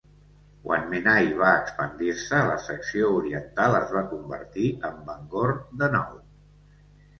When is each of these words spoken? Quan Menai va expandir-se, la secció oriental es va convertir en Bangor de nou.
Quan 0.61 0.85
Menai 0.93 1.27
va 1.41 1.51
expandir-se, 1.57 2.39
la 2.47 2.57
secció 2.69 3.13
oriental 3.19 3.79
es 3.83 3.95
va 3.99 4.05
convertir 4.17 4.75
en 4.93 4.99
Bangor 5.13 5.57
de 5.85 5.95
nou. 6.01 6.21